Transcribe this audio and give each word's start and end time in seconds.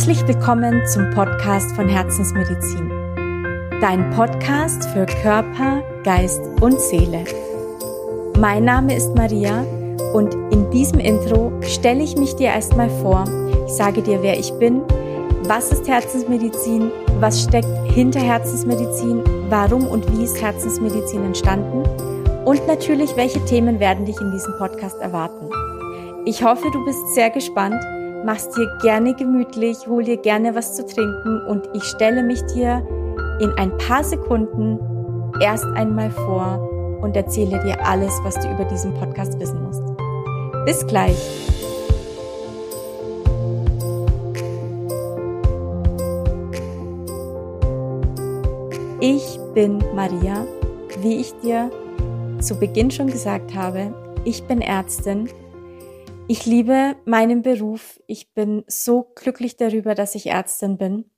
Herzlich 0.00 0.26
willkommen 0.26 0.80
zum 0.86 1.10
Podcast 1.10 1.76
von 1.76 1.86
Herzensmedizin. 1.86 2.88
Dein 3.82 4.08
Podcast 4.16 4.88
für 4.94 5.04
Körper, 5.04 5.82
Geist 6.04 6.40
und 6.62 6.80
Seele. 6.80 7.22
Mein 8.38 8.64
Name 8.64 8.96
ist 8.96 9.14
Maria 9.14 9.60
und 10.14 10.32
in 10.54 10.70
diesem 10.70 11.00
Intro 11.00 11.52
stelle 11.60 12.02
ich 12.02 12.16
mich 12.16 12.34
dir 12.34 12.46
erstmal 12.46 12.88
vor. 13.02 13.24
Ich 13.66 13.74
sage 13.74 14.00
dir, 14.00 14.22
wer 14.22 14.38
ich 14.38 14.50
bin, 14.54 14.80
was 15.42 15.70
ist 15.70 15.86
Herzensmedizin, 15.86 16.90
was 17.18 17.42
steckt 17.42 17.68
hinter 17.92 18.20
Herzensmedizin, 18.20 19.22
warum 19.50 19.86
und 19.86 20.10
wie 20.16 20.24
ist 20.24 20.40
Herzensmedizin 20.40 21.26
entstanden 21.26 21.82
und 22.46 22.66
natürlich, 22.66 23.14
welche 23.16 23.44
Themen 23.44 23.78
werden 23.80 24.06
dich 24.06 24.18
in 24.18 24.30
diesem 24.30 24.56
Podcast 24.56 24.98
erwarten. 25.02 25.50
Ich 26.24 26.42
hoffe, 26.42 26.70
du 26.72 26.82
bist 26.86 27.14
sehr 27.14 27.28
gespannt 27.28 27.84
Mach's 28.22 28.50
dir 28.50 28.68
gerne 28.82 29.14
gemütlich, 29.14 29.86
hol 29.86 30.04
dir 30.04 30.18
gerne 30.18 30.54
was 30.54 30.76
zu 30.76 30.84
trinken 30.84 31.40
und 31.48 31.68
ich 31.72 31.84
stelle 31.84 32.22
mich 32.22 32.42
dir 32.54 32.86
in 33.40 33.50
ein 33.52 33.74
paar 33.78 34.04
Sekunden 34.04 34.78
erst 35.40 35.64
einmal 35.64 36.10
vor 36.10 36.98
und 37.00 37.16
erzähle 37.16 37.58
dir 37.64 37.82
alles, 37.86 38.12
was 38.22 38.34
du 38.34 38.52
über 38.52 38.64
diesen 38.66 38.92
Podcast 38.92 39.40
wissen 39.40 39.62
musst. 39.62 39.82
Bis 40.66 40.86
gleich. 40.86 41.16
Ich 49.00 49.38
bin 49.54 49.82
Maria, 49.94 50.46
wie 51.00 51.20
ich 51.20 51.32
dir 51.40 51.70
zu 52.40 52.54
Beginn 52.58 52.90
schon 52.90 53.06
gesagt 53.06 53.54
habe. 53.54 53.94
Ich 54.24 54.42
bin 54.44 54.60
Ärztin 54.60 55.30
ich 56.30 56.46
liebe 56.46 56.94
meinen 57.06 57.42
Beruf. 57.42 58.00
Ich 58.06 58.32
bin 58.34 58.62
so 58.68 59.10
glücklich 59.16 59.56
darüber, 59.56 59.96
dass 59.96 60.14
ich 60.14 60.28
Ärztin 60.28 60.78
bin. 60.78 61.10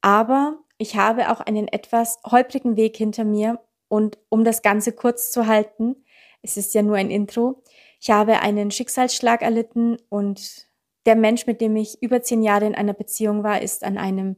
Aber 0.00 0.56
ich 0.78 0.96
habe 0.96 1.30
auch 1.30 1.40
einen 1.40 1.68
etwas 1.68 2.20
holprigen 2.24 2.74
Weg 2.74 2.96
hinter 2.96 3.24
mir. 3.24 3.60
Und 3.88 4.16
um 4.30 4.44
das 4.44 4.62
Ganze 4.62 4.92
kurz 4.92 5.30
zu 5.30 5.46
halten, 5.46 5.96
es 6.40 6.56
ist 6.56 6.72
ja 6.72 6.80
nur 6.80 6.96
ein 6.96 7.10
Intro. 7.10 7.62
Ich 8.00 8.08
habe 8.08 8.40
einen 8.40 8.70
Schicksalsschlag 8.70 9.42
erlitten 9.42 9.98
und 10.08 10.66
der 11.04 11.16
Mensch, 11.16 11.46
mit 11.46 11.60
dem 11.60 11.76
ich 11.76 12.02
über 12.02 12.22
zehn 12.22 12.42
Jahre 12.42 12.64
in 12.64 12.74
einer 12.74 12.94
Beziehung 12.94 13.42
war, 13.42 13.60
ist 13.60 13.84
an 13.84 13.98
einem 13.98 14.36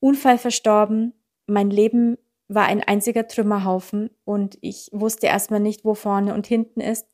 Unfall 0.00 0.38
verstorben. 0.38 1.12
Mein 1.46 1.68
Leben 1.68 2.16
war 2.48 2.64
ein 2.64 2.82
einziger 2.82 3.28
Trümmerhaufen 3.28 4.16
und 4.24 4.56
ich 4.62 4.88
wusste 4.92 5.26
erstmal 5.26 5.60
nicht, 5.60 5.84
wo 5.84 5.92
vorne 5.92 6.32
und 6.32 6.46
hinten 6.46 6.80
ist. 6.80 7.06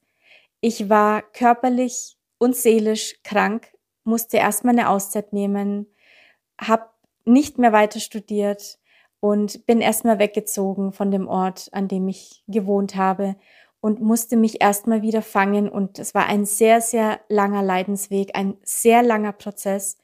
Ich 0.61 0.89
war 0.89 1.23
körperlich 1.23 2.18
und 2.39 2.57
seelisch 2.57 3.17
krank, 3.23 3.69
musste 4.05 4.39
erstmal 4.39 4.75
eine 4.75 4.89
Auszeit 4.89 5.33
nehmen, 5.33 5.87
habe 6.61 6.87
nicht 7.25 7.59
mehr 7.59 7.73
weiter 7.73 8.01
studiert 8.01 8.79
und 9.21 9.67
bin 9.67 9.81
erstmal 9.81 10.19
weggezogen 10.19 10.93
von 10.93 11.11
dem 11.11 11.29
Ort, 11.29 11.69
an 11.73 11.89
dem 11.89 12.09
ich 12.09 12.43
gewohnt 12.47 12.97
habe 12.97 13.37
und 13.81 14.01
musste 14.01 14.37
mich 14.37 14.61
erstmal 14.61 15.03
wieder 15.03 15.23
fangen. 15.23 15.69
Und 15.69 15.99
es 15.99 16.15
war 16.15 16.27
ein 16.27 16.45
sehr, 16.45 16.81
sehr 16.81 17.21
langer 17.29 17.63
Leidensweg, 17.63 18.31
ein 18.35 18.57
sehr 18.63 19.03
langer 19.03 19.33
Prozess. 19.33 19.99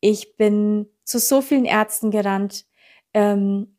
Ich 0.00 0.36
bin 0.36 0.88
zu 1.04 1.18
so 1.18 1.40
vielen 1.40 1.64
Ärzten 1.64 2.10
gerannt, 2.10 2.66
ähm, 3.14 3.71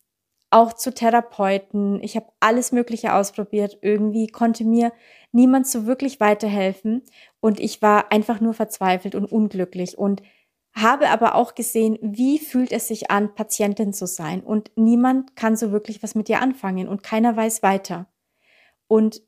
auch 0.53 0.73
zu 0.73 0.93
Therapeuten. 0.93 2.01
Ich 2.03 2.15
habe 2.15 2.27
alles 2.39 2.71
Mögliche 2.71 3.15
ausprobiert. 3.15 3.79
Irgendwie 3.81 4.27
konnte 4.27 4.63
mir 4.63 4.93
niemand 5.31 5.67
so 5.67 5.87
wirklich 5.87 6.19
weiterhelfen. 6.19 7.01
Und 7.39 7.59
ich 7.59 7.81
war 7.81 8.11
einfach 8.11 8.39
nur 8.39 8.53
verzweifelt 8.53 9.15
und 9.15 9.25
unglücklich 9.25 9.97
und 9.97 10.21
habe 10.75 11.09
aber 11.09 11.35
auch 11.35 11.55
gesehen, 11.55 11.97
wie 12.01 12.39
fühlt 12.39 12.71
es 12.71 12.87
sich 12.87 13.11
an, 13.11 13.33
Patientin 13.35 13.93
zu 13.93 14.05
sein. 14.05 14.41
Und 14.41 14.71
niemand 14.75 15.35
kann 15.35 15.55
so 15.55 15.71
wirklich 15.71 16.01
was 16.03 16.15
mit 16.15 16.27
dir 16.27 16.39
anfangen 16.39 16.87
und 16.87 17.03
keiner 17.03 17.35
weiß 17.35 17.63
weiter. 17.63 18.07
Und 18.87 19.21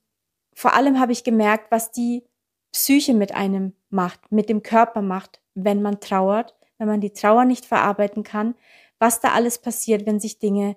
vor 0.53 0.73
allem 0.73 0.99
habe 0.99 1.11
ich 1.11 1.23
gemerkt, 1.23 1.71
was 1.71 1.91
die 1.91 2.23
Psyche 2.71 3.13
mit 3.13 3.33
einem 3.33 3.73
macht, 3.89 4.31
mit 4.31 4.49
dem 4.49 4.63
Körper 4.63 5.01
macht, 5.01 5.41
wenn 5.55 5.81
man 5.81 5.99
trauert, 5.99 6.55
wenn 6.77 6.87
man 6.87 7.01
die 7.01 7.13
Trauer 7.13 7.45
nicht 7.45 7.65
verarbeiten 7.65 8.23
kann, 8.23 8.55
was 8.99 9.21
da 9.21 9.29
alles 9.29 9.59
passiert, 9.59 10.05
wenn 10.05 10.19
sich 10.19 10.39
Dinge 10.39 10.75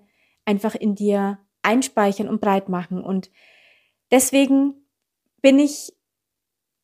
einfach 0.48 0.75
in 0.75 0.94
dir 0.94 1.38
einspeichern 1.60 2.26
und 2.26 2.41
breit 2.41 2.70
machen. 2.70 3.04
Und 3.04 3.31
deswegen 4.10 4.75
bin 5.42 5.59
ich 5.59 5.92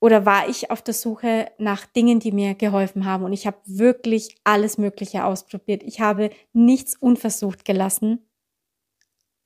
oder 0.00 0.26
war 0.26 0.50
ich 0.50 0.70
auf 0.70 0.82
der 0.82 0.92
Suche 0.92 1.50
nach 1.56 1.86
Dingen, 1.86 2.20
die 2.20 2.30
mir 2.30 2.54
geholfen 2.54 3.06
haben. 3.06 3.24
Und 3.24 3.32
ich 3.32 3.46
habe 3.46 3.56
wirklich 3.64 4.36
alles 4.44 4.76
Mögliche 4.76 5.24
ausprobiert. 5.24 5.82
Ich 5.82 6.00
habe 6.00 6.28
nichts 6.52 6.94
unversucht 6.94 7.64
gelassen 7.64 8.28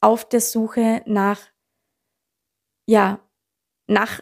auf 0.00 0.28
der 0.28 0.40
Suche 0.40 1.02
nach, 1.06 1.40
ja, 2.86 3.20
nach 3.86 4.20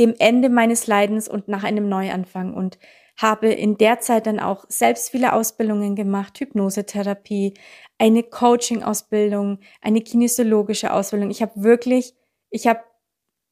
dem 0.00 0.16
Ende 0.18 0.48
meines 0.48 0.88
Leidens 0.88 1.28
und 1.28 1.46
nach 1.46 1.62
einem 1.62 1.88
Neuanfang 1.88 2.54
und 2.54 2.80
habe 3.22 3.48
in 3.48 3.78
der 3.78 4.00
Zeit 4.00 4.26
dann 4.26 4.40
auch 4.40 4.64
selbst 4.68 5.10
viele 5.10 5.32
Ausbildungen 5.32 5.96
gemacht, 5.96 6.38
Hypnosetherapie, 6.40 7.54
eine 7.98 8.22
Coaching-Ausbildung, 8.22 9.60
eine 9.80 10.00
kinesiologische 10.00 10.92
Ausbildung. 10.92 11.30
Ich 11.30 11.40
habe 11.40 11.52
wirklich, 11.62 12.14
ich 12.50 12.66
habe 12.66 12.80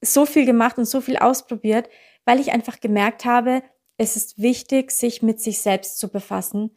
so 0.03 0.27
viel 0.27 0.45
gemacht 0.45 0.79
und 0.79 0.87
so 0.87 1.01
viel 1.01 1.17
ausprobiert, 1.17 1.89
weil 2.25 2.41
ich 2.41 2.53
einfach 2.53 2.81
gemerkt 2.81 3.25
habe, 3.25 3.63
es 3.97 4.17
ist 4.17 4.41
wichtig, 4.41 4.91
sich 4.91 5.23
mit 5.23 5.41
sich 5.41 5.61
selbst 5.61 5.99
zu 5.99 6.09
befassen 6.09 6.77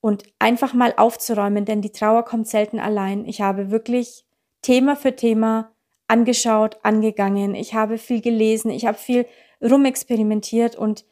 und 0.00 0.24
einfach 0.38 0.74
mal 0.74 0.94
aufzuräumen, 0.96 1.64
denn 1.64 1.82
die 1.82 1.92
Trauer 1.92 2.24
kommt 2.24 2.46
selten 2.46 2.78
allein. 2.78 3.26
Ich 3.26 3.40
habe 3.40 3.70
wirklich 3.70 4.26
Thema 4.62 4.96
für 4.96 5.16
Thema 5.16 5.72
angeschaut, 6.08 6.78
angegangen. 6.82 7.54
Ich 7.54 7.74
habe 7.74 7.98
viel 7.98 8.20
gelesen, 8.20 8.70
ich 8.70 8.86
habe 8.86 8.98
viel 8.98 9.26
rumexperimentiert 9.62 10.76
und 10.76 11.04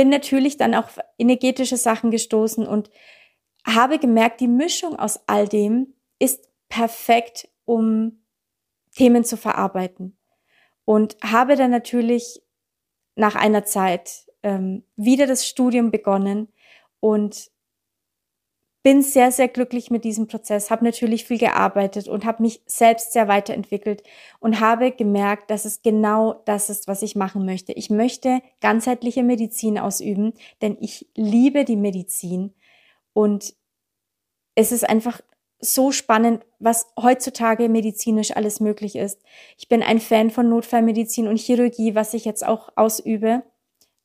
bin 0.00 0.08
natürlich 0.08 0.56
dann 0.56 0.74
auch 0.74 0.88
energetische 1.18 1.76
Sachen 1.76 2.10
gestoßen 2.10 2.66
und 2.66 2.90
habe 3.66 3.98
gemerkt, 3.98 4.40
die 4.40 4.48
Mischung 4.48 4.98
aus 4.98 5.20
all 5.26 5.46
dem 5.46 5.92
ist 6.18 6.48
perfekt, 6.70 7.50
um 7.66 8.24
Themen 8.96 9.24
zu 9.24 9.36
verarbeiten. 9.36 10.16
Und 10.86 11.18
habe 11.22 11.54
dann 11.54 11.70
natürlich 11.70 12.40
nach 13.14 13.34
einer 13.34 13.66
Zeit 13.66 14.24
ähm, 14.42 14.84
wieder 14.96 15.26
das 15.26 15.46
Studium 15.46 15.90
begonnen 15.90 16.48
und 17.00 17.50
bin 18.82 19.02
sehr, 19.02 19.30
sehr 19.30 19.48
glücklich 19.48 19.90
mit 19.90 20.04
diesem 20.04 20.26
Prozess, 20.26 20.70
habe 20.70 20.84
natürlich 20.84 21.26
viel 21.26 21.38
gearbeitet 21.38 22.08
und 22.08 22.24
habe 22.24 22.42
mich 22.42 22.62
selbst 22.66 23.12
sehr 23.12 23.28
weiterentwickelt 23.28 24.02
und 24.38 24.60
habe 24.60 24.92
gemerkt, 24.92 25.50
dass 25.50 25.66
es 25.66 25.82
genau 25.82 26.42
das 26.46 26.70
ist, 26.70 26.88
was 26.88 27.02
ich 27.02 27.14
machen 27.14 27.44
möchte. 27.44 27.72
Ich 27.72 27.90
möchte 27.90 28.40
ganzheitliche 28.60 29.22
Medizin 29.22 29.78
ausüben, 29.78 30.32
denn 30.62 30.78
ich 30.80 31.08
liebe 31.14 31.64
die 31.64 31.76
Medizin 31.76 32.54
und 33.12 33.54
es 34.54 34.72
ist 34.72 34.88
einfach 34.88 35.20
so 35.60 35.92
spannend, 35.92 36.46
was 36.58 36.86
heutzutage 36.98 37.68
medizinisch 37.68 38.34
alles 38.34 38.60
möglich 38.60 38.96
ist. 38.96 39.20
Ich 39.58 39.68
bin 39.68 39.82
ein 39.82 40.00
Fan 40.00 40.30
von 40.30 40.48
Notfallmedizin 40.48 41.28
und 41.28 41.38
Chirurgie, 41.38 41.94
was 41.94 42.14
ich 42.14 42.24
jetzt 42.24 42.46
auch 42.46 42.70
ausübe. 42.76 43.42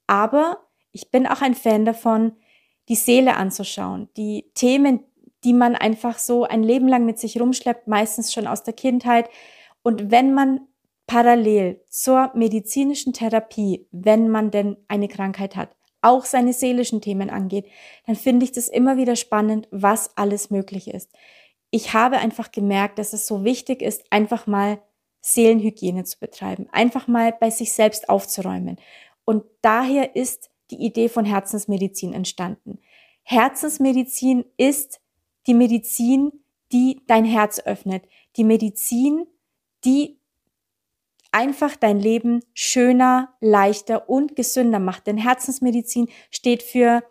Aber 0.05 0.59
ich 0.91 1.11
bin 1.11 1.25
auch 1.27 1.41
ein 1.41 1.55
Fan 1.55 1.85
davon, 1.85 2.33
die 2.89 2.95
Seele 2.95 3.35
anzuschauen, 3.35 4.09
die 4.17 4.51
Themen, 4.53 5.01
die 5.43 5.53
man 5.53 5.75
einfach 5.75 6.17
so 6.17 6.43
ein 6.43 6.63
Leben 6.63 6.87
lang 6.87 7.05
mit 7.05 7.19
sich 7.19 7.39
rumschleppt, 7.39 7.87
meistens 7.87 8.33
schon 8.33 8.47
aus 8.47 8.63
der 8.63 8.73
Kindheit. 8.73 9.29
Und 9.83 10.11
wenn 10.11 10.33
man 10.33 10.61
parallel 11.07 11.81
zur 11.89 12.31
medizinischen 12.33 13.13
Therapie, 13.13 13.87
wenn 13.91 14.29
man 14.29 14.51
denn 14.51 14.77
eine 14.87 15.07
Krankheit 15.07 15.55
hat, 15.55 15.75
auch 16.01 16.25
seine 16.25 16.53
seelischen 16.53 17.01
Themen 17.01 17.29
angeht, 17.29 17.67
dann 18.05 18.15
finde 18.15 18.45
ich 18.45 18.51
das 18.51 18.67
immer 18.67 18.97
wieder 18.97 19.15
spannend, 19.15 19.67
was 19.71 20.15
alles 20.17 20.49
möglich 20.49 20.87
ist 20.87 21.11
ich 21.75 21.93
habe 21.93 22.19
einfach 22.19 22.53
gemerkt, 22.53 22.99
dass 22.99 23.11
es 23.11 23.27
so 23.27 23.43
wichtig 23.43 23.81
ist, 23.81 24.05
einfach 24.09 24.47
mal 24.47 24.81
Seelenhygiene 25.19 26.05
zu 26.05 26.17
betreiben, 26.19 26.69
einfach 26.71 27.09
mal 27.09 27.33
bei 27.37 27.49
sich 27.49 27.73
selbst 27.73 28.07
aufzuräumen. 28.07 28.77
Und 29.25 29.43
daher 29.61 30.15
ist 30.15 30.49
die 30.71 30.77
Idee 30.81 31.09
von 31.09 31.25
Herzensmedizin 31.25 32.13
entstanden. 32.13 32.79
Herzensmedizin 33.25 34.45
ist 34.55 35.01
die 35.47 35.55
Medizin, 35.55 36.31
die 36.71 37.01
dein 37.07 37.25
Herz 37.25 37.59
öffnet, 37.59 38.03
die 38.37 38.43
Medizin, 38.43 39.25
die 39.83 40.19
einfach 41.31 41.75
dein 41.75 41.99
Leben 41.99 42.41
schöner, 42.53 43.35
leichter 43.41 44.09
und 44.09 44.35
gesünder 44.35 44.79
macht. 44.79 45.07
Denn 45.07 45.17
Herzensmedizin 45.17 46.07
steht 46.29 46.61
für 46.63 47.03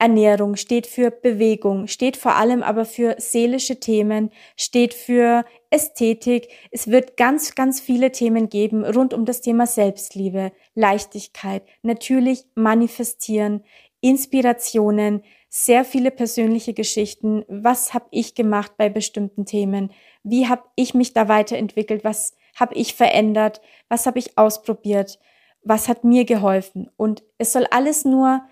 Ernährung, 0.00 0.56
steht 0.56 0.86
für 0.86 1.10
Bewegung, 1.10 1.86
steht 1.86 2.16
vor 2.16 2.34
allem 2.34 2.62
aber 2.62 2.84
für 2.84 3.16
seelische 3.18 3.78
Themen, 3.78 4.30
steht 4.56 4.94
für 4.94 5.44
Ästhetik. 5.68 6.48
Es 6.70 6.88
wird 6.88 7.16
ganz, 7.16 7.54
ganz 7.54 7.80
viele 7.80 8.10
Themen 8.10 8.48
geben 8.48 8.84
rund 8.84 9.14
um 9.14 9.26
das 9.26 9.42
Thema 9.42 9.66
Selbstliebe, 9.66 10.52
Leichtigkeit, 10.74 11.62
natürlich 11.82 12.46
manifestieren, 12.54 13.62
Inspirationen, 14.00 15.22
sehr 15.48 15.84
viele 15.84 16.10
persönliche 16.10 16.74
Geschichten. 16.74 17.44
Was 17.48 17.92
habe 17.92 18.06
ich 18.10 18.34
gemacht 18.34 18.72
bei 18.76 18.88
bestimmten 18.88 19.44
Themen? 19.44 19.92
Wie 20.22 20.48
habe 20.48 20.62
ich 20.76 20.94
mich 20.94 21.12
da 21.12 21.28
weiterentwickelt? 21.28 22.04
Was 22.04 22.34
habe 22.54 22.74
ich 22.74 22.94
verändert? 22.94 23.60
Was 23.88 24.06
habe 24.06 24.18
ich 24.18 24.38
ausprobiert? 24.38 25.18
Was 25.62 25.88
hat 25.88 26.04
mir 26.04 26.24
geholfen? 26.24 26.88
Und 26.96 27.22
es 27.38 27.52
soll 27.52 27.66
alles 27.70 28.04
nur 28.04 28.42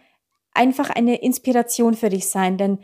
einfach 0.52 0.90
eine 0.90 1.16
Inspiration 1.16 1.94
für 1.94 2.08
dich 2.08 2.28
sein, 2.28 2.58
denn 2.58 2.80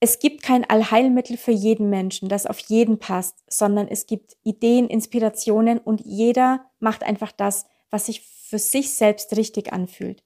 es 0.00 0.18
gibt 0.18 0.42
kein 0.42 0.64
Allheilmittel 0.64 1.36
für 1.36 1.52
jeden 1.52 1.90
Menschen, 1.90 2.30
das 2.30 2.46
auf 2.46 2.58
jeden 2.58 2.98
passt, 2.98 3.44
sondern 3.46 3.86
es 3.86 4.06
gibt 4.06 4.38
Ideen, 4.42 4.88
Inspirationen 4.88 5.78
und 5.78 6.00
jeder 6.00 6.64
macht 6.78 7.02
einfach 7.02 7.32
das, 7.32 7.66
was 7.90 8.06
sich 8.06 8.22
für 8.22 8.58
sich 8.58 8.94
selbst 8.94 9.36
richtig 9.36 9.74
anfühlt. 9.74 10.24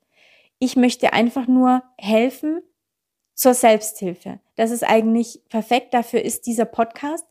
Ich 0.59 0.77
möchte 0.77 1.13
einfach 1.13 1.47
nur 1.47 1.83
helfen 1.99 2.63
zur 3.35 3.55
Selbsthilfe. 3.55 4.41
Das 4.57 4.71
ist 4.71 4.85
eigentlich 4.85 5.43
perfekt. 5.49 5.93
Dafür 5.93 6.23
ist 6.23 6.47
dieser 6.47 6.65
Podcast. 6.65 7.27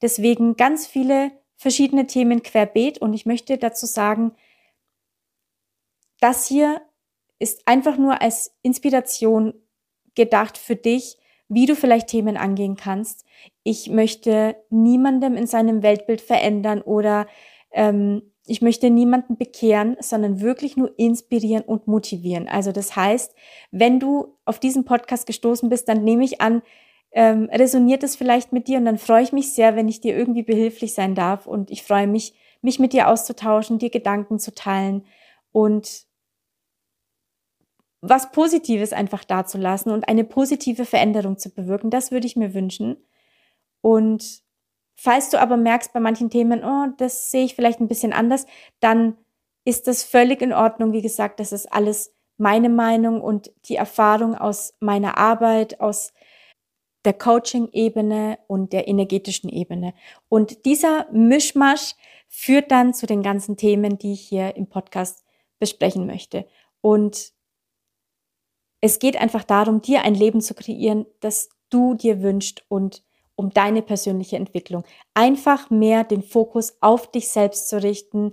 Deswegen 0.00 0.56
ganz 0.56 0.86
viele 0.86 1.32
verschiedene 1.56 2.06
Themen 2.06 2.42
querbeet 2.42 2.98
und 2.98 3.12
ich 3.14 3.26
möchte 3.26 3.58
dazu 3.58 3.86
sagen, 3.86 4.32
das 6.20 6.46
hier 6.46 6.80
ist 7.40 7.66
einfach 7.66 7.96
nur 7.96 8.20
als 8.22 8.56
Inspiration 8.62 9.54
gedacht 10.14 10.58
für 10.58 10.76
dich, 10.76 11.18
wie 11.48 11.66
du 11.66 11.74
vielleicht 11.74 12.08
Themen 12.08 12.36
angehen 12.36 12.76
kannst. 12.76 13.24
Ich 13.62 13.88
möchte 13.88 14.56
niemandem 14.70 15.36
in 15.36 15.46
seinem 15.46 15.82
Weltbild 15.82 16.20
verändern 16.20 16.82
oder 16.82 17.26
ähm, 17.70 18.22
ich 18.48 18.62
möchte 18.62 18.90
niemanden 18.90 19.36
bekehren, 19.36 19.96
sondern 20.00 20.40
wirklich 20.40 20.76
nur 20.76 20.98
inspirieren 20.98 21.62
und 21.62 21.86
motivieren. 21.86 22.48
Also 22.48 22.72
das 22.72 22.96
heißt, 22.96 23.34
wenn 23.70 24.00
du 24.00 24.36
auf 24.44 24.58
diesen 24.58 24.84
Podcast 24.84 25.26
gestoßen 25.26 25.68
bist, 25.68 25.88
dann 25.88 26.04
nehme 26.04 26.24
ich 26.24 26.40
an, 26.40 26.62
ähm, 27.12 27.48
resoniert 27.52 28.02
es 28.02 28.16
vielleicht 28.16 28.52
mit 28.52 28.68
dir 28.68 28.78
und 28.78 28.84
dann 28.84 28.98
freue 28.98 29.22
ich 29.22 29.32
mich 29.32 29.52
sehr, 29.52 29.76
wenn 29.76 29.88
ich 29.88 30.00
dir 30.00 30.16
irgendwie 30.16 30.42
behilflich 30.42 30.94
sein 30.94 31.14
darf 31.14 31.46
und 31.46 31.70
ich 31.70 31.82
freue 31.82 32.06
mich, 32.06 32.34
mich 32.60 32.78
mit 32.78 32.92
dir 32.92 33.08
auszutauschen, 33.08 33.78
dir 33.78 33.90
Gedanken 33.90 34.38
zu 34.38 34.54
teilen 34.54 35.04
und 35.52 36.06
was 38.00 38.30
Positives 38.30 38.92
einfach 38.92 39.24
dazulassen 39.24 39.92
und 39.92 40.08
eine 40.08 40.24
positive 40.24 40.84
Veränderung 40.84 41.36
zu 41.38 41.50
bewirken. 41.50 41.90
Das 41.90 42.12
würde 42.12 42.26
ich 42.26 42.36
mir 42.36 42.54
wünschen. 42.54 42.96
Und 43.80 44.42
falls 44.98 45.30
du 45.30 45.40
aber 45.40 45.56
merkst 45.56 45.92
bei 45.92 46.00
manchen 46.00 46.28
Themen, 46.28 46.64
oh, 46.64 46.92
das 46.98 47.30
sehe 47.30 47.44
ich 47.44 47.54
vielleicht 47.54 47.80
ein 47.80 47.88
bisschen 47.88 48.12
anders, 48.12 48.46
dann 48.80 49.16
ist 49.64 49.86
das 49.86 50.02
völlig 50.02 50.42
in 50.42 50.52
Ordnung. 50.52 50.92
Wie 50.92 51.02
gesagt, 51.02 51.38
das 51.40 51.52
ist 51.52 51.72
alles 51.72 52.12
meine 52.36 52.68
Meinung 52.68 53.20
und 53.20 53.52
die 53.66 53.76
Erfahrung 53.76 54.34
aus 54.34 54.74
meiner 54.80 55.16
Arbeit, 55.16 55.80
aus 55.80 56.12
der 57.04 57.12
Coaching-Ebene 57.12 58.38
und 58.48 58.72
der 58.72 58.88
energetischen 58.88 59.48
Ebene. 59.48 59.94
Und 60.28 60.64
dieser 60.64 61.06
Mischmasch 61.12 61.94
führt 62.28 62.72
dann 62.72 62.92
zu 62.92 63.06
den 63.06 63.22
ganzen 63.22 63.56
Themen, 63.56 63.98
die 63.98 64.14
ich 64.14 64.20
hier 64.20 64.56
im 64.56 64.68
Podcast 64.68 65.24
besprechen 65.60 66.06
möchte. 66.06 66.46
Und 66.80 67.32
es 68.80 68.98
geht 68.98 69.16
einfach 69.16 69.44
darum, 69.44 69.80
dir 69.80 70.02
ein 70.02 70.14
Leben 70.14 70.40
zu 70.40 70.54
kreieren, 70.54 71.06
das 71.20 71.50
du 71.70 71.94
dir 71.94 72.20
wünschst 72.20 72.64
und 72.68 73.04
um 73.38 73.50
deine 73.50 73.82
persönliche 73.82 74.36
Entwicklung. 74.36 74.82
Einfach 75.14 75.70
mehr 75.70 76.02
den 76.02 76.22
Fokus 76.22 76.76
auf 76.80 77.08
dich 77.08 77.28
selbst 77.30 77.68
zu 77.68 77.80
richten, 77.80 78.32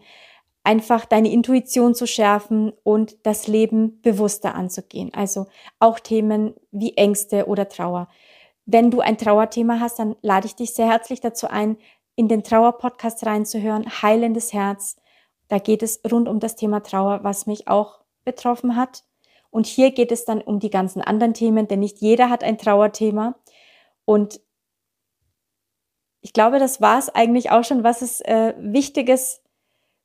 einfach 0.64 1.06
deine 1.06 1.32
Intuition 1.32 1.94
zu 1.94 2.08
schärfen 2.08 2.74
und 2.82 3.24
das 3.24 3.46
Leben 3.46 4.02
bewusster 4.02 4.56
anzugehen. 4.56 5.14
Also 5.14 5.46
auch 5.80 6.00
Themen 6.00 6.56
wie 6.72 6.98
Ängste 6.98 7.46
oder 7.46 7.70
Trauer. 7.70 8.10
Wenn 8.66 8.90
du 8.90 9.00
ein 9.00 9.20
Trauerthema 9.20 9.80
hast, 9.80 10.00
dann 10.00 10.16
lade 10.24 10.48
ich 10.48 10.56
dich 10.56 10.74
sehr 10.74 10.88
herzlich 10.88 11.22
dazu 11.22 11.48
ein, 11.48 11.78
in 12.16 12.28
den 12.28 12.44
Trauer-Podcast 12.44 13.28
reinzuhören, 13.28 13.86
Heilendes 14.02 14.54
Herz. 14.54 14.96
Da 15.50 15.60
geht 15.60 15.84
es 15.84 16.02
rund 16.12 16.28
um 16.28 16.40
das 16.40 16.56
Thema 16.56 16.82
Trauer, 16.82 17.20
was 17.24 17.46
mich 17.46 17.68
auch 17.68 18.00
betroffen 18.24 18.76
hat. 18.76 19.04
Und 19.52 19.68
hier 19.68 19.92
geht 19.92 20.12
es 20.12 20.26
dann 20.26 20.42
um 20.42 20.60
die 20.60 20.72
ganzen 20.72 21.04
anderen 21.04 21.36
Themen, 21.36 21.68
denn 21.68 21.82
nicht 21.82 22.02
jeder 22.02 22.32
hat 22.32 22.44
ein 22.44 22.58
Trauerthema. 22.58 23.36
Und 24.06 24.40
ich 26.26 26.34
glaube, 26.34 26.58
das 26.58 26.82
war 26.82 26.98
es 26.98 27.10
eigentlich 27.10 27.52
auch 27.52 27.64
schon, 27.64 27.84
was 27.84 28.02
es 28.02 28.20
äh, 28.22 28.56
Wichtiges 28.58 29.44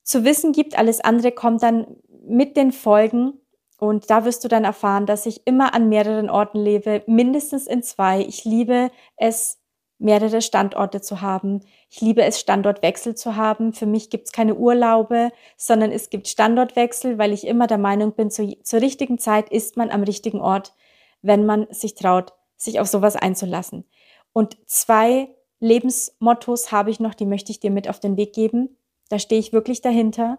zu 0.03 0.23
wissen 0.23 0.53
gibt. 0.53 0.79
Alles 0.79 1.01
andere 1.01 1.33
kommt 1.33 1.63
dann 1.63 1.97
mit 2.27 2.59
den 2.59 2.73
Folgen. 2.73 3.41
Und 3.79 4.11
da 4.11 4.27
wirst 4.27 4.45
du 4.45 4.49
dann 4.49 4.65
erfahren, 4.65 5.07
dass 5.07 5.25
ich 5.25 5.47
immer 5.47 5.73
an 5.73 5.89
mehreren 5.89 6.29
Orten 6.29 6.59
lebe, 6.59 7.03
mindestens 7.07 7.67
in 7.67 7.83
zwei. 7.83 8.21
Ich 8.21 8.45
liebe 8.45 8.91
es, 9.17 9.63
mehrere 9.97 10.43
Standorte 10.43 11.01
zu 11.01 11.23
haben. 11.23 11.63
Ich 11.89 12.03
liebe 12.03 12.23
es, 12.23 12.39
Standortwechsel 12.39 13.15
zu 13.15 13.37
haben. 13.37 13.73
Für 13.73 13.87
mich 13.87 14.11
gibt 14.11 14.27
es 14.27 14.33
keine 14.33 14.57
Urlaube, 14.57 15.31
sondern 15.57 15.91
es 15.91 16.11
gibt 16.11 16.29
Standortwechsel, 16.29 17.17
weil 17.17 17.33
ich 17.33 17.47
immer 17.47 17.67
der 17.67 17.79
Meinung 17.79 18.13
bin, 18.13 18.31
zu, 18.31 18.59
zur 18.63 18.83
richtigen 18.83 19.17
Zeit 19.17 19.49
ist 19.49 19.79
man 19.79 19.89
am 19.89 20.03
richtigen 20.03 20.43
Ort, 20.43 20.75
wenn 21.23 21.47
man 21.47 21.67
sich 21.71 21.95
traut, 21.95 22.35
sich 22.59 22.79
auf 22.79 22.89
sowas 22.89 23.17
einzulassen. 23.17 23.89
Und 24.35 24.59
zwei 24.67 25.35
Lebensmottos 25.61 26.73
habe 26.73 26.91
ich 26.91 27.01
noch, 27.01 27.15
die 27.15 27.27
möchte 27.27 27.53
ich 27.53 27.61
dir 27.61 27.71
mit 27.71 27.89
auf 27.89 28.01
den 28.01 28.17
Weg 28.17 28.33
geben. 28.33 28.77
Da 29.09 29.19
stehe 29.19 29.41
ich 29.41 29.53
wirklich 29.53 29.83
dahinter. 29.83 30.39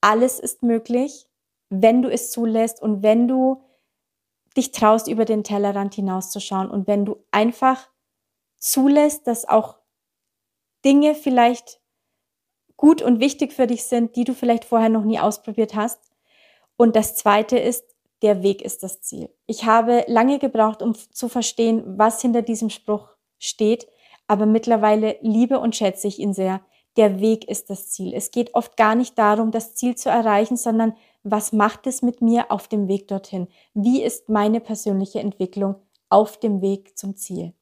Alles 0.00 0.38
ist 0.40 0.62
möglich, 0.62 1.26
wenn 1.68 2.02
du 2.02 2.08
es 2.08 2.30
zulässt 2.30 2.80
und 2.80 3.02
wenn 3.02 3.28
du 3.28 3.62
dich 4.56 4.72
traust, 4.72 5.08
über 5.08 5.24
den 5.24 5.44
Tellerrand 5.44 5.94
hinauszuschauen 5.94 6.70
und 6.70 6.86
wenn 6.86 7.04
du 7.04 7.24
einfach 7.30 7.90
zulässt, 8.56 9.26
dass 9.26 9.46
auch 9.46 9.78
Dinge 10.84 11.14
vielleicht 11.14 11.80
gut 12.76 13.02
und 13.02 13.20
wichtig 13.20 13.52
für 13.52 13.66
dich 13.66 13.84
sind, 13.84 14.16
die 14.16 14.24
du 14.24 14.34
vielleicht 14.34 14.64
vorher 14.64 14.88
noch 14.88 15.04
nie 15.04 15.18
ausprobiert 15.18 15.74
hast. 15.74 16.00
Und 16.76 16.94
das 16.94 17.16
Zweite 17.16 17.58
ist, 17.58 17.84
der 18.22 18.42
Weg 18.42 18.62
ist 18.62 18.82
das 18.82 19.00
Ziel. 19.00 19.30
Ich 19.46 19.64
habe 19.64 20.04
lange 20.08 20.38
gebraucht, 20.38 20.82
um 20.82 20.94
zu 20.94 21.28
verstehen, 21.28 21.98
was 21.98 22.22
hinter 22.22 22.42
diesem 22.42 22.70
Spruch 22.70 23.08
steht, 23.38 23.86
aber 24.28 24.46
mittlerweile 24.46 25.16
liebe 25.20 25.58
und 25.58 25.76
schätze 25.76 26.08
ich 26.08 26.18
ihn 26.18 26.32
sehr. 26.32 26.60
Der 26.96 27.20
Weg 27.20 27.48
ist 27.48 27.68
das 27.68 27.90
Ziel. 27.90 28.14
Es 28.14 28.30
geht 28.30 28.54
oft 28.54 28.76
gar 28.76 28.94
nicht 28.94 29.18
darum, 29.18 29.50
das 29.50 29.74
Ziel 29.74 29.96
zu 29.96 30.08
erreichen, 30.08 30.56
sondern 30.56 30.94
was 31.22 31.52
macht 31.52 31.86
es 31.86 32.02
mit 32.02 32.22
mir 32.22 32.50
auf 32.50 32.68
dem 32.68 32.88
Weg 32.88 33.08
dorthin? 33.08 33.48
Wie 33.74 34.02
ist 34.02 34.28
meine 34.28 34.60
persönliche 34.60 35.20
Entwicklung 35.20 35.76
auf 36.08 36.38
dem 36.38 36.62
Weg 36.62 36.96
zum 36.96 37.16
Ziel? 37.16 37.52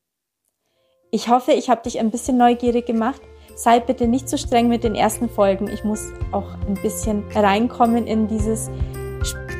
Ich 1.11 1.29
hoffe, 1.29 1.53
ich 1.53 1.71
habe 1.71 1.83
dich 1.83 1.99
ein 1.99 2.11
bisschen 2.11 2.37
neugierig 2.37 2.87
gemacht. 2.87 3.23
Sei 3.57 3.81
bitte 3.81 4.07
nicht 4.07 4.29
zu 4.29 4.37
so 4.37 4.47
streng 4.47 4.69
mit 4.69 4.85
den 4.85 4.95
ersten 4.95 5.29
Folgen. 5.29 5.69
Ich 5.69 5.85
muss 5.85 6.13
auch 6.33 6.55
ein 6.67 6.75
bisschen 6.75 7.25
reinkommen 7.35 8.07
in 8.07 8.29
dieses 8.29 8.71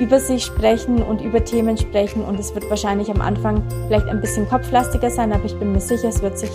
über 0.01 0.19
sich 0.21 0.45
sprechen 0.45 1.03
und 1.03 1.21
über 1.21 1.45
Themen 1.45 1.79
sprechen 1.79 2.25
und 2.25 2.39
es 2.39 2.55
wird 2.55 2.69
wahrscheinlich 2.69 3.11
am 3.11 3.21
Anfang 3.21 3.63
vielleicht 3.87 4.07
ein 4.07 4.21
bisschen 4.21 4.49
kopflastiger 4.49 5.11
sein, 5.11 5.33
aber 5.33 5.45
ich 5.45 5.57
bin 5.59 5.73
mir 5.73 5.81
sicher, 5.81 6.09
es 6.09 6.21
wird 6.21 6.39
sich 6.39 6.51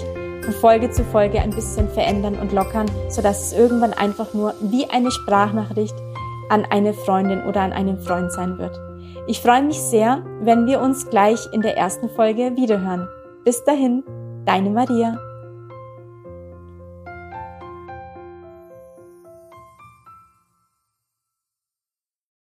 von 0.49 0.61
Folge 0.61 0.89
zu 0.89 1.03
Folge 1.03 1.39
ein 1.39 1.51
bisschen 1.51 1.87
verändern 1.89 2.35
und 2.39 2.53
lockern, 2.53 2.89
sodass 3.09 3.47
es 3.47 3.53
irgendwann 3.53 3.93
einfach 3.93 4.33
nur 4.33 4.55
wie 4.61 4.89
eine 4.89 5.11
Sprachnachricht 5.11 5.95
an 6.49 6.65
eine 6.71 6.93
Freundin 6.93 7.43
oder 7.43 7.61
an 7.61 7.71
einen 7.71 7.99
Freund 7.99 8.31
sein 8.31 8.57
wird. 8.57 8.79
Ich 9.27 9.41
freue 9.41 9.61
mich 9.61 9.79
sehr, 9.79 10.23
wenn 10.41 10.65
wir 10.65 10.81
uns 10.81 11.07
gleich 11.07 11.39
in 11.53 11.61
der 11.61 11.77
ersten 11.77 12.09
Folge 12.09 12.55
wiederhören. 12.55 13.07
Bis 13.43 13.63
dahin, 13.63 14.03
Deine 14.45 14.71
Maria. 14.71 15.28